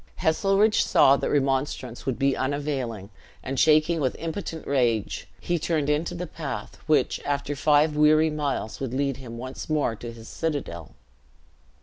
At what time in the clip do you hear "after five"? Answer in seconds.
7.23-7.95